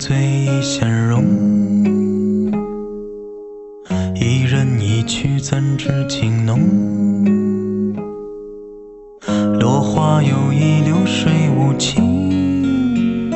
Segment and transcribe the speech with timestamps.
[0.00, 1.22] 最显容。
[4.16, 6.58] 一人一曲怎知情浓？
[9.60, 13.30] 落花有意，流水无情。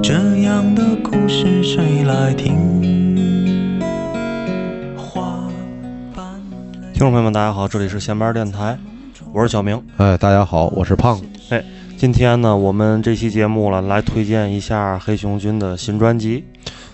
[0.00, 3.80] 这样的故事谁来听？
[4.96, 5.48] 花
[6.14, 6.40] 瓣
[6.92, 8.78] 听众朋友们，大家好，这里是闲班电台，
[9.32, 9.82] 我是小明。
[9.96, 11.24] 哎，大家好，我是胖子。
[12.00, 16.42] 今天呢，我们这期节目了，来推荐一下黑熊君的新专辑。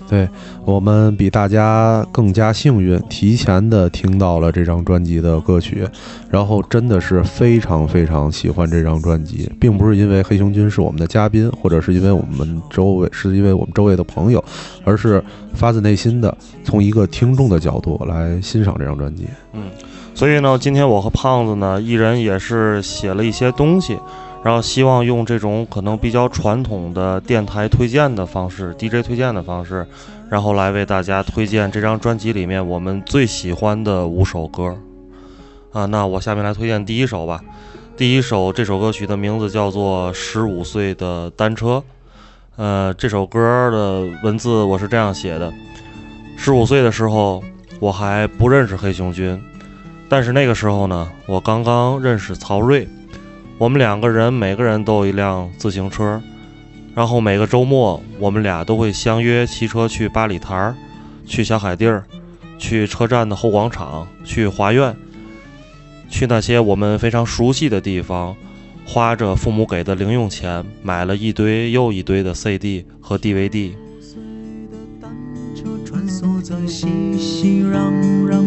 [0.08, 0.28] 对
[0.64, 5.86] 我们比大家更加幸运，提前的听到了这张专辑的歌曲，
[6.28, 14.44] 然后真的是非常非常喜欢这张专辑，并不是因为黑熊君是我们的嘉宾，或者是因为我们周围是因为我们周围的朋友，
[14.82, 15.22] 而是
[15.54, 19.28] 发自内心的从一个听众的角度来欣赏这张专辑。
[19.52, 19.70] 嗯
[20.16, 23.96] 所以呢，今天我和胖子呢，一人也是写了一些东西，
[24.46, 29.84] 然后希望用这种可能比较传统的电台推荐的方式，DJ 推荐的方式，
[30.30, 34.78] 然后来为大家推荐这张专辑里面我们最喜欢的五首歌。
[35.72, 37.40] 啊，那我下面来推荐第一首吧。
[37.96, 41.78] 第一首这首歌曲的名字叫做《十五岁的单车》。
[42.54, 43.40] 呃，这首歌
[43.72, 45.52] 的文字我是这样写的：
[46.36, 47.42] 十五岁的时候，
[47.80, 49.42] 我还不认识黑熊君。
[50.08, 52.88] 但是那个时候呢，我刚刚认识曹睿，
[53.58, 56.20] 我们两个人每个人都有一辆自行车，
[56.94, 60.74] 然后每个周末我们俩都会相约骑车去八里台儿，
[61.24, 62.04] 去小海地儿，
[62.58, 64.94] 去车站的后广场，去华苑，
[66.10, 68.36] 去那些我们非常熟悉的地方，
[68.84, 73.72] 花着父母给的零用钱，买了一堆又一堆的 CD 和 DVD。
[75.00, 75.10] 单
[75.54, 76.86] 车穿梭在熙
[77.18, 77.90] 熙攘
[78.28, 78.45] 攘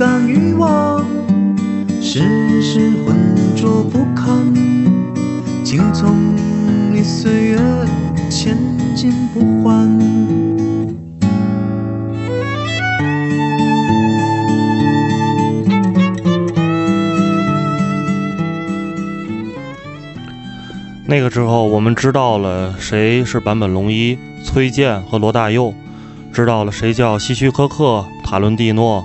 [0.00, 1.04] 干、欲望，
[2.00, 4.50] 世事浑浊不堪。
[5.62, 6.16] 青葱
[6.94, 7.58] 里岁月，
[8.30, 8.56] 千
[8.94, 9.86] 金不换。
[21.04, 25.74] 那个之后，我们知道了谁是坂本龙一、崔健和罗大佑，
[26.32, 29.04] 知道了谁叫希区柯克、塔伦蒂诺，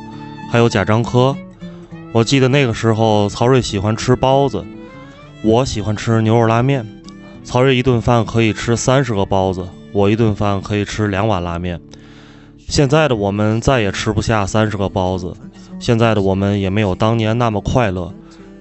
[0.56, 1.36] 还有贾樟柯。
[2.14, 4.64] 我记得那个时候，曹睿喜欢吃包子，
[5.42, 6.88] 我喜欢吃牛肉拉面。
[7.44, 11.82] 曹睿一顿饭可以吃三十个包子，我一顿饭可以吃两碗拉面。
[12.70, 15.36] 现在的我们再也吃不下三十个包子，
[15.78, 18.14] 现在的我们也没有当年那么快乐。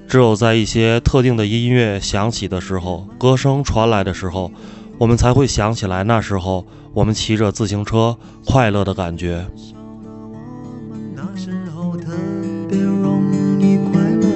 [0.08, 4.50] 只有在一些特定的音乐响起的时候，歌声传来的时候，
[4.98, 9.46] 我们才会想起来那时候我们骑着自行车快乐的感觉。
[12.64, 13.22] 特别容
[13.60, 14.26] 易快乐，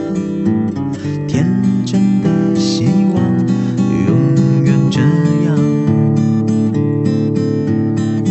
[1.27, 1.47] 天
[1.87, 2.85] 真的希
[3.15, 3.23] 望
[4.07, 5.01] 永远这
[5.47, 5.57] 样。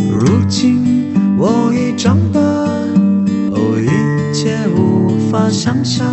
[0.08, 2.38] 如今我已长大，
[3.50, 6.06] 哦，一切无法想象。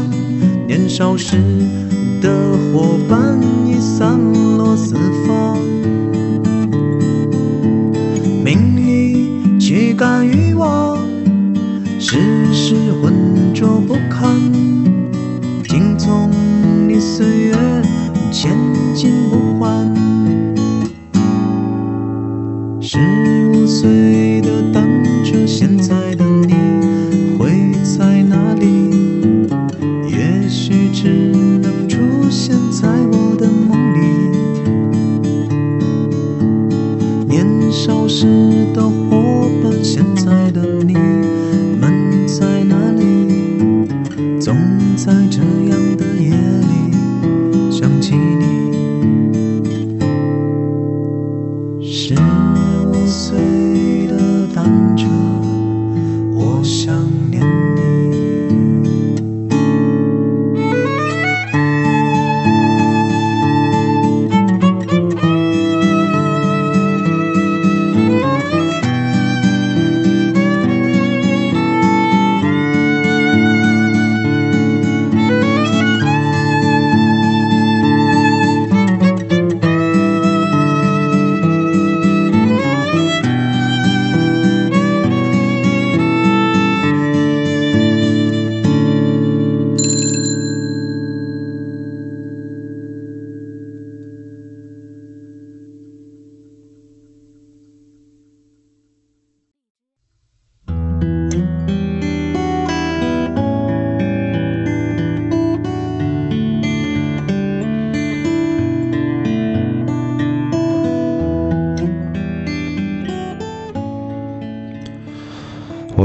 [0.65, 1.37] 年少时
[2.23, 4.19] 的伙伴已散
[4.57, 4.95] 落四
[5.27, 5.59] 方。
[8.43, 10.94] 名利、躯干、欲望，
[12.07, 12.19] 世
[12.53, 14.39] 事浑浊不堪。
[15.63, 16.29] 听从
[16.87, 17.55] 你岁月，
[18.31, 18.55] 千
[18.93, 19.91] 金不换。
[22.79, 22.99] 十
[23.51, 24.87] 五岁的单
[25.23, 26.53] 车，现在的你
[27.39, 28.91] 会在哪里？
[30.07, 31.09] 也许只
[31.59, 31.99] 能出
[32.29, 33.97] 现在我的梦里。
[37.27, 38.27] 年少时
[38.75, 40.93] 的伙伴，现在的你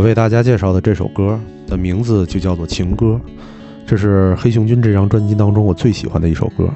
[0.00, 3.20] 我为大家介绍的这首歌的名字就叫做《情歌》，
[3.86, 6.70] 这是黑熊军这张专辑当中我最喜欢的一首歌，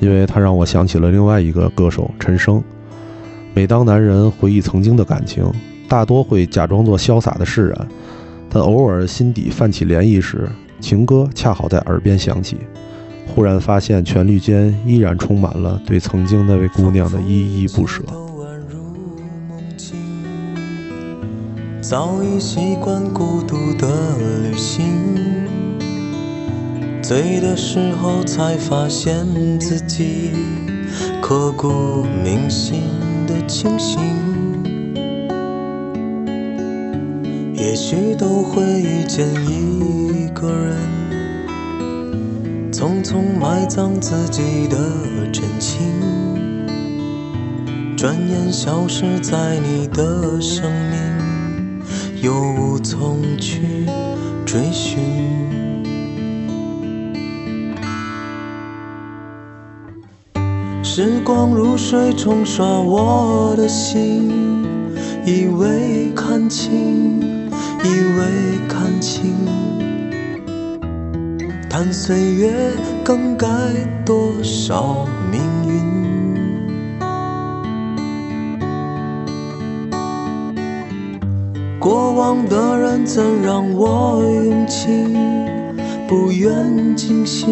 [0.00, 2.64] 因为它让我想起了另外一个歌手陈升。
[3.52, 5.44] 每当男人回忆曾经的感情，
[5.90, 7.88] 大多会假装作潇洒的释然，
[8.48, 10.48] 但偶尔心底泛起涟漪时，
[10.80, 12.56] 情歌恰好在耳边响起，
[13.26, 18.02] 忽然发现旋律间依然充满了对曾经那位姑娘的依依不舍。
[21.90, 24.84] 早已习惯孤独的旅行，
[27.02, 29.26] 醉的时候才发现
[29.58, 30.30] 自己
[31.20, 32.84] 刻骨铭心
[33.26, 33.98] 的清醒。
[37.54, 40.76] 也许都会遇见一个人，
[42.70, 44.76] 匆匆埋葬自己的
[45.32, 45.80] 真情，
[47.96, 51.09] 转眼消失在你的生命。
[52.22, 53.86] 又无从去
[54.44, 54.98] 追寻。
[60.82, 64.28] 时光如水冲刷我的心，
[65.24, 67.20] 以为看清，
[67.82, 69.34] 以为看清，
[71.70, 72.52] 叹岁月
[73.02, 73.46] 更改
[74.04, 76.09] 多少命运。
[81.80, 85.16] 过往的人怎让我用情？
[86.06, 87.48] 不愿惊醒，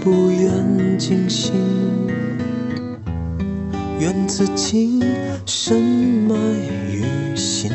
[0.00, 1.52] 不愿惊醒，
[3.98, 5.02] 愿此情
[5.44, 6.36] 深埋
[6.92, 7.72] 于心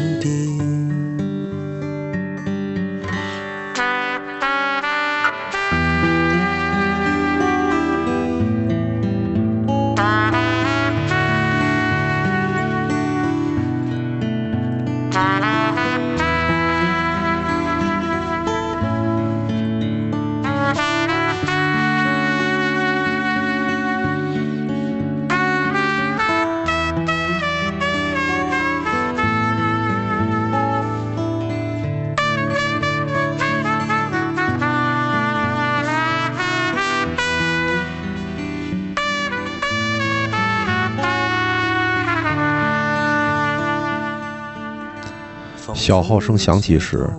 [45.73, 47.09] 小号声响起时，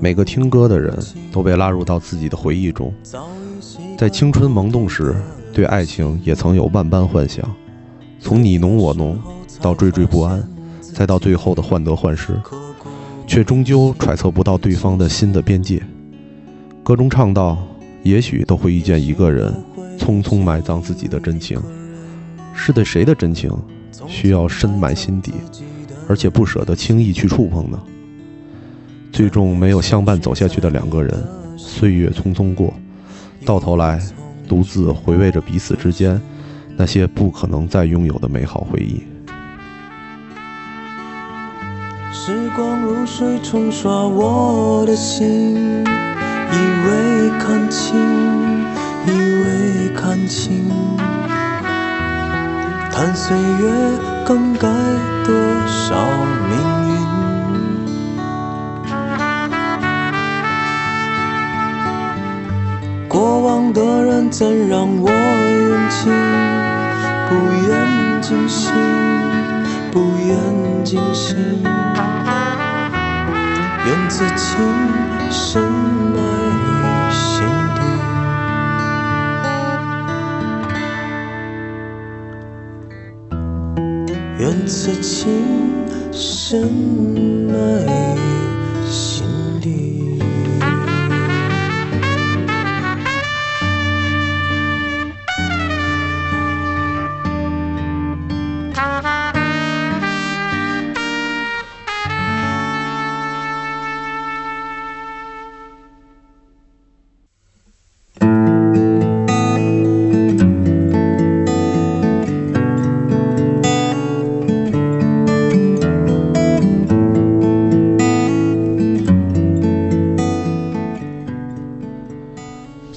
[0.00, 0.96] 每个听歌的人
[1.30, 2.92] 都被拉入到自己的回忆中。
[3.98, 5.14] 在青春萌动时，
[5.52, 7.44] 对爱情也曾有万般幻想，
[8.18, 9.18] 从你侬我侬
[9.60, 10.42] 到惴惴不安，
[10.80, 12.40] 再到最后的患得患失，
[13.26, 15.82] 却终究揣测不到对方的心的边界。
[16.82, 17.58] 歌中唱道
[18.02, 19.54] ：“也许都会遇见一个人，
[19.98, 21.60] 匆匆埋葬自己的真情。
[22.54, 23.50] 是对谁的真情，
[24.06, 25.32] 需要深埋心底，
[26.10, 27.80] 而且不舍得轻易去触碰呢？”
[29.14, 31.14] 最终没有相伴走下去的两个人，
[31.56, 32.74] 岁月匆匆过，
[33.44, 34.00] 到头来
[34.48, 36.20] 独自回味着彼此之间
[36.76, 39.02] 那些不可能再拥有的美好回忆。
[42.12, 47.94] 时光如水冲刷我的心，以为看清，
[49.06, 50.68] 以为看清，
[52.90, 54.68] 叹岁月更改
[55.24, 55.34] 多
[55.66, 55.94] 少
[56.48, 56.52] 命
[56.88, 56.90] 运。
[63.08, 66.12] 过往的人怎让我用情？
[67.28, 67.34] 不
[67.68, 68.72] 愿惊醒，
[69.92, 71.36] 不愿惊醒，
[73.86, 74.48] 愿此情
[75.30, 75.62] 深
[84.50, 85.30] 底，愿此情
[86.12, 86.66] 深
[87.48, 88.39] 埋。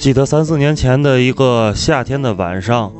[0.03, 2.91] 记得三四年前的一个夏天的晚上，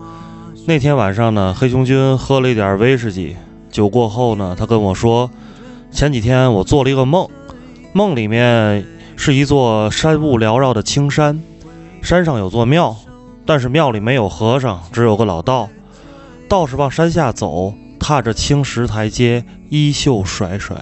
[0.66, 3.36] 那天晚上呢，黑熊军喝了一点威士忌。
[3.70, 5.30] 酒过后呢，他跟我说，
[5.92, 7.28] 前几天我做了一个梦，
[7.92, 8.86] 梦里面
[9.18, 11.44] 是一座山雾缭绕的青山，
[12.02, 12.96] 山上有座庙，
[13.46, 15.68] 但是庙里没有和尚，只有个老道。
[16.48, 20.78] 道士往山下走，踏着青石台阶，衣袖甩甩。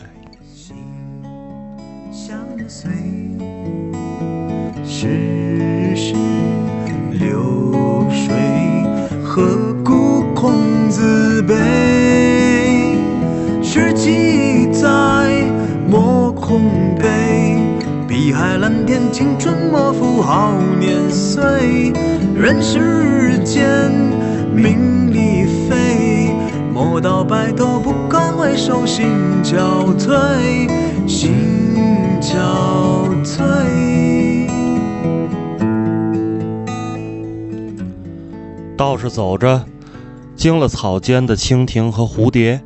[4.86, 5.40] 世
[18.41, 21.93] 海蓝天，青春莫负好年岁。
[22.33, 23.91] 人世间，
[24.51, 26.33] 名利非，
[26.74, 29.05] 莫道白头不敢回首，心
[29.43, 30.67] 憔悴，
[31.07, 31.36] 心
[32.19, 32.33] 憔
[33.24, 34.50] 悴。
[38.75, 39.63] 道士走着，
[40.36, 42.60] 经了草间的蜻蜓和蝴蝶。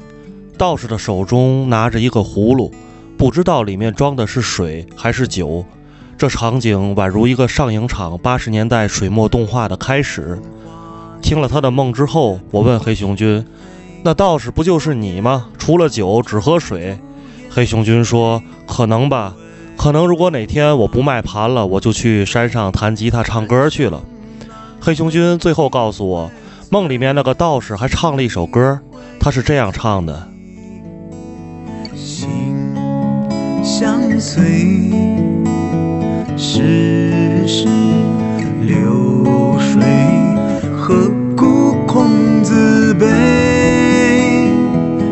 [0.58, 2.72] 道士的手中拿着一个葫芦，
[3.18, 5.66] 不知道里面装的是水还是酒。
[6.18, 10.40] 这场景宛如一个上影厂八十年代水墨动画的开始。
[11.22, 13.46] 听了他的梦之后，我问黑熊君
[14.04, 15.48] ：“那道士不就是你吗？
[15.58, 16.98] 除了酒只喝水？”
[17.50, 19.34] 黑熊君说：“可能吧，
[19.78, 24.02] 可能如果哪天我不卖盘了，我就去山上弹吉他唱歌去了。”
[24.80, 26.30] 黑熊君最后告诉我，
[26.70, 28.80] 梦里面那个道士还唱了一首歌，
[29.20, 30.30] 他是这样唱的。
[33.66, 34.92] 相随，
[36.38, 37.68] 世事
[38.62, 39.82] 流水，
[40.78, 43.08] 何故空自悲？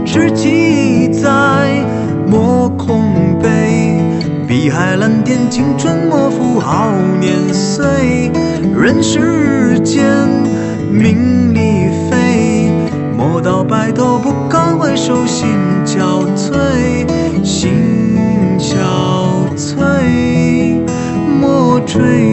[0.05, 1.83] 诗记载，
[2.27, 3.97] 莫空悲。
[4.47, 8.31] 碧海蓝天，青春莫负好年岁。
[8.79, 10.05] 人世间，
[10.91, 12.71] 名利非，
[13.17, 15.47] 莫到白头不敢回首，心
[15.83, 17.07] 憔悴，
[21.93, 22.32] 追。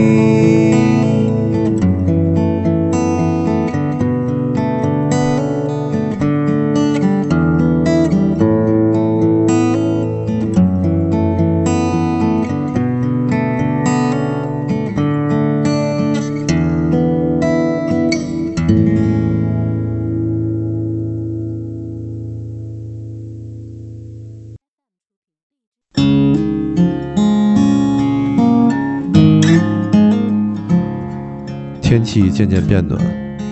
[31.91, 33.05] 天气渐渐变暖，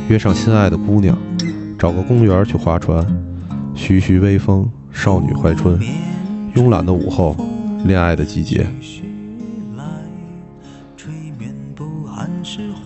[0.08, 1.18] 约上心爱的姑娘，
[1.76, 3.04] 找个公园去划船。
[3.74, 5.76] 徐徐微风，少女怀春，
[6.54, 7.36] 慵懒的午后，
[7.84, 8.64] 恋爱的季节。
[10.96, 12.30] 吹面不寒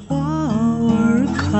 [0.09, 1.59] 花儿开，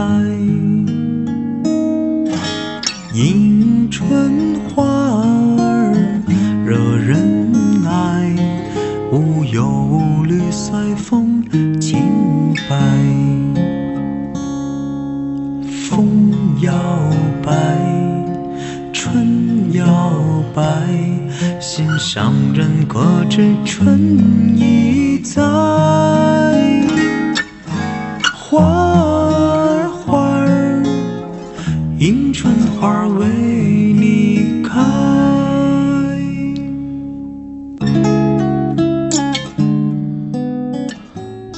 [22.15, 23.99] 上人可知春
[24.55, 25.41] 已在？
[28.35, 30.83] 花儿花儿，
[31.99, 34.79] 迎春花为你开。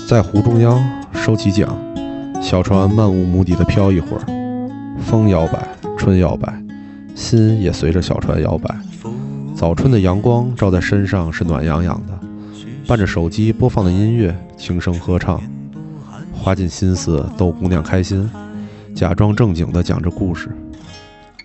[0.07, 0.81] 在湖中央
[1.15, 1.69] 收起桨，
[2.41, 4.23] 小船漫无目的的飘一会儿，
[5.01, 5.67] 风摇摆，
[5.99, 6.55] 春摇摆，
[7.17, 8.73] 心也随着小船摇摆。
[9.55, 12.19] 早春的阳光照在身上是暖洋洋的，
[12.89, 15.41] 伴着手机播放的音乐，轻声合唱，
[16.33, 18.29] 花尽心思逗姑娘开心，
[18.95, 20.51] 假装正经地讲着故事。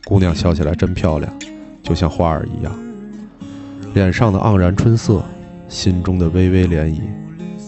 [0.05, 1.31] 姑娘笑起来真漂亮，
[1.83, 2.75] 就像花儿一样，
[3.93, 5.23] 脸上的盎然春色，
[5.67, 7.01] 心中的微微涟漪。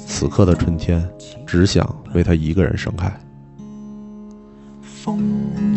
[0.07, 1.07] 此刻的春天，
[1.45, 3.13] 只想为她一个人盛开。
[4.81, 5.21] 风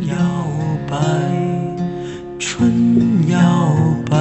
[0.08, 0.16] 摇
[0.88, 0.98] 摆，
[3.64, 3.74] 告
[4.10, 4.18] 白，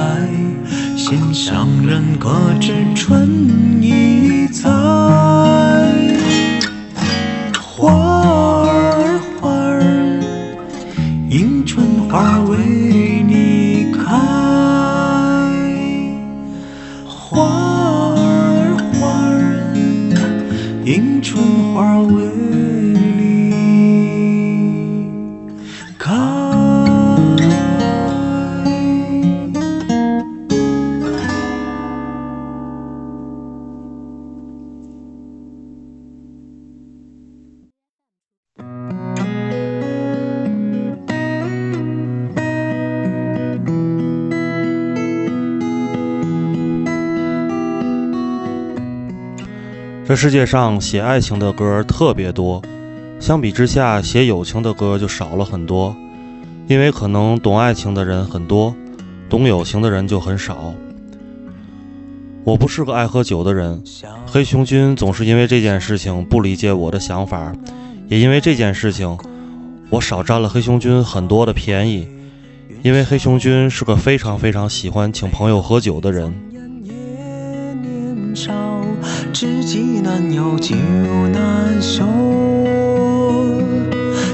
[0.96, 4.70] 心上人可知春已在？
[7.76, 8.53] 花
[50.14, 52.62] 这世界上写爱情的歌特别多，
[53.18, 55.96] 相比之下，写友情的歌就少了很多。
[56.68, 58.72] 因为可能懂爱情的人很多，
[59.28, 60.72] 懂友情的人就很少。
[62.44, 63.82] 我不是个爱喝酒的人，
[64.24, 67.52] 黑熊君总是因为这件事情不理解我的想法，
[68.06, 69.18] 也因为这件事情，
[69.90, 72.06] 我少占了黑熊君很多的便宜。
[72.84, 76.32] 因为黑熊君是个非常非常喜欢请朋友喝酒的人。
[79.32, 80.74] 知己难邀，酒
[81.32, 82.04] 难收。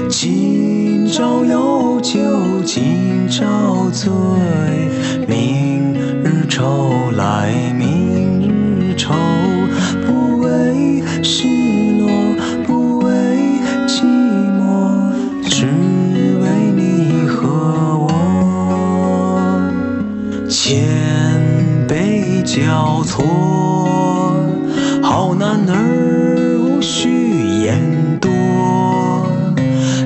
[0.09, 2.19] 今朝有酒
[2.65, 4.09] 今朝醉，
[5.27, 8.41] 明日愁来明
[8.79, 9.13] 日愁。
[10.05, 11.47] 不为失
[11.99, 12.09] 落，
[12.65, 13.11] 不为
[13.87, 14.03] 寂
[14.57, 15.01] 寞，
[15.49, 15.65] 只
[16.41, 17.39] 为你和
[17.97, 18.09] 我。
[20.49, 20.85] 千
[21.87, 23.23] 杯交错，
[25.01, 28.29] 好男儿无需言多。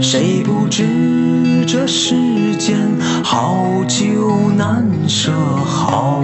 [0.02, 0.86] 谁不知
[1.68, 2.78] 这世间
[3.24, 5.32] 好酒难舍，
[5.66, 6.24] 好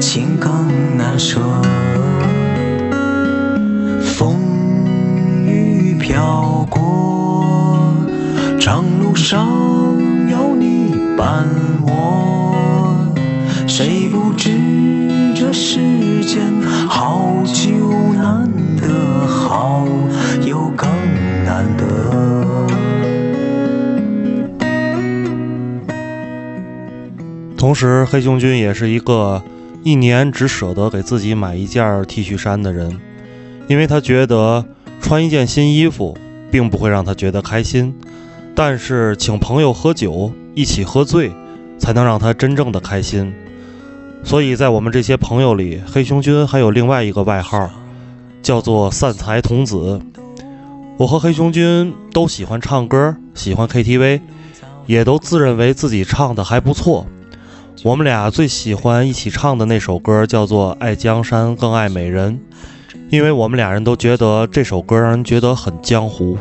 [0.00, 1.40] 情更难舍。
[27.56, 29.42] 同时，黑熊君也是一个
[29.82, 32.98] 一年只舍得给自己买一件 T 恤衫的人，
[33.66, 34.64] 因为他觉得
[35.02, 36.16] 穿一件新衣服
[36.50, 37.94] 并不会让他觉得开心，
[38.54, 41.32] 但是请朋友喝酒，一起喝醉，
[41.78, 43.34] 才能让他真正的开心。
[44.24, 47.70] 所以在我们这些朋友里，黑熊君还有另外一个外号，
[48.40, 50.00] 叫做散财童子。
[50.98, 54.20] 我和黑熊君都喜欢唱歌，喜欢 KTV，
[54.86, 57.06] 也都自认为自己唱的还不错。
[57.84, 62.40] 我们俩最喜欢一起唱的那首歌叫做《爱江山更爱美人》，
[63.10, 66.36] 因为我们俩人都觉得这首歌让人觉得很江湖。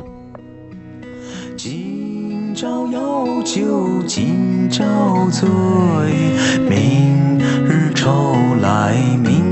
[1.55, 5.47] 今朝有酒今朝醉，
[6.67, 9.46] 明日愁来明